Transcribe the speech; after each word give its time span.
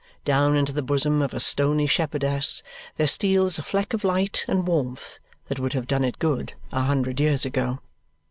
Down 0.25 0.55
into 0.55 0.73
the 0.73 0.81
bosom 0.81 1.21
of 1.21 1.31
a 1.31 1.39
stony 1.39 1.85
shepherdess 1.85 2.63
there 2.95 3.05
steals 3.05 3.59
a 3.59 3.61
fleck 3.61 3.93
of 3.93 4.03
light 4.03 4.43
and 4.47 4.65
warmth 4.65 5.19
that 5.45 5.59
would 5.59 5.73
have 5.73 5.85
done 5.85 6.03
it 6.03 6.17
good 6.17 6.53
a 6.71 6.81
hundred 6.81 7.19
years 7.19 7.45
ago. 7.45 7.81